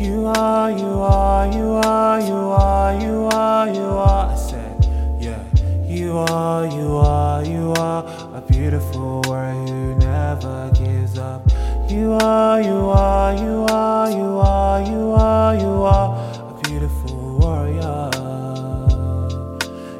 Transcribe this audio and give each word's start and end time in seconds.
You 0.00 0.26
are, 0.26 0.70
you 0.70 0.86
are, 0.86 1.52
you 1.52 1.70
are, 1.82 2.20
you 2.20 2.32
are, 2.32 3.00
you 3.00 3.28
are, 3.32 3.66
you 3.68 3.82
are. 3.82 4.30
I 4.30 4.36
said, 4.36 4.86
yeah. 5.18 5.42
You 5.84 6.18
are, 6.18 6.66
you 6.66 6.96
are, 6.98 7.44
you 7.44 7.72
are 7.72 8.04
a 8.32 8.40
beautiful 8.40 9.22
warrior 9.26 9.66
who 9.66 9.94
never 9.96 10.70
gives 10.72 11.18
up. 11.18 11.42
You 11.90 12.12
are, 12.12 12.62
you 12.62 12.78
are, 12.90 13.34
you 13.34 13.66
are, 13.68 14.10
you 14.10 14.38
are, 14.38 14.80
you 14.82 15.10
are, 15.10 15.54
you 15.56 15.82
are 15.82 16.14
a 16.48 16.60
beautiful 16.62 17.38
warrior. 17.40 18.10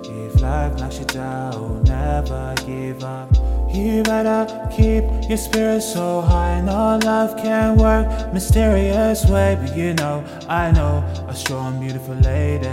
If 0.04 0.40
life 0.40 0.78
knocks 0.78 1.01
you 1.01 1.06
down, 1.06 1.82
never 1.82 2.54
give 2.65 3.02
up. 3.02 3.48
You 3.70 4.02
better 4.02 4.46
keep 4.74 5.04
your 5.28 5.36
spirit 5.36 5.82
so 5.82 6.20
high. 6.22 6.60
No 6.60 6.98
love 7.04 7.36
can 7.36 7.76
work 7.76 8.32
mysterious 8.32 9.26
way, 9.26 9.59
but 9.60 9.76
you 9.76 9.95
know, 9.95 10.24
I 10.48 10.70
know 10.72 11.04
a 11.28 11.34
strong, 11.34 11.78
beautiful 11.78 12.14
lady 12.14 12.66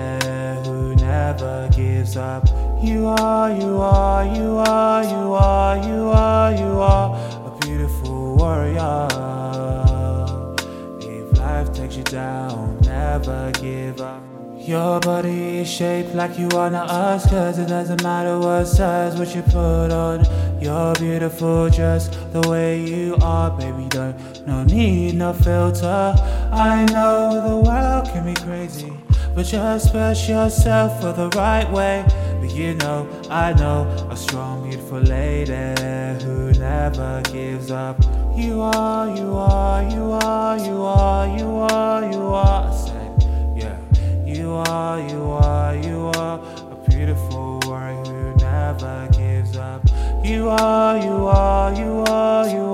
who 0.65 0.95
never 0.95 1.69
gives 1.75 2.15
up. 2.15 2.47
You 2.81 3.07
are, 3.07 3.51
you 3.51 3.77
are, 3.81 4.25
you 4.25 4.57
are, 4.57 5.03
you 5.03 5.33
are, 5.33 5.77
you 5.77 6.09
are, 6.09 6.51
you 6.51 6.79
are 6.79 7.15
a 7.45 7.57
beautiful 7.59 8.37
warrior. 8.37 9.07
If 11.01 11.37
life 11.37 11.73
takes 11.73 11.97
you 11.97 12.03
down, 12.03 12.79
never 12.81 13.51
give 13.51 13.99
up. 14.01 14.44
Your 14.65 14.99
body 14.99 15.59
is 15.59 15.69
shaped 15.69 16.15
like 16.15 16.39
you 16.39 16.47
won 16.47 16.71
the 16.71 16.79
Oscars 16.79 17.59
it 17.59 17.67
doesn't 17.67 18.01
matter 18.01 18.39
what 18.39 18.65
size, 18.65 19.15
what 19.15 19.35
you 19.35 19.43
put 19.43 19.91
on. 19.91 20.25
You're 20.59 20.95
beautiful 20.95 21.69
just 21.69 22.13
the 22.33 22.41
way 22.49 22.81
you 22.81 23.15
are 23.21 23.51
Baby, 23.51 23.85
don't, 23.89 24.47
no 24.47 24.63
need, 24.63 25.13
no 25.13 25.33
filter. 25.33 26.15
I 26.51 26.83
know 26.85 27.47
the 27.47 27.57
world 27.57 28.05
can 28.05 28.25
be 28.25 28.33
crazy 28.41 28.91
But 29.35 29.45
just 29.45 29.91
push 29.91 30.27
yourself 30.27 30.99
for 30.99 31.13
the 31.13 31.29
right 31.37 31.71
way. 31.71 32.03
But 32.41 32.49
you 32.55 32.73
know, 32.73 33.07
I 33.29 33.53
know 33.53 33.85
a 34.09 34.17
strong, 34.17 34.67
beautiful 34.67 34.99
lady 34.99 35.53
Who 36.23 36.53
never 36.53 37.21
gives 37.31 37.69
up. 37.69 38.03
You 38.35 38.61
are, 38.61 39.15
you 39.15 39.35
are, 39.35 39.64
you 44.45 44.53
are, 44.53 44.99
you 44.99 45.31
are, 45.31 45.75
you 45.75 46.11
are 46.17 46.39
a 46.71 46.75
beautiful 46.87 47.59
warrior 47.65 48.05
who 48.05 48.35
never 48.35 49.09
gives 49.11 49.57
up. 49.57 49.81
You 50.23 50.49
are, 50.49 50.97
you 50.99 51.25
are, 51.25 51.73
you 51.73 52.03
are, 52.05 52.47
you 52.47 52.59
are. 52.59 52.64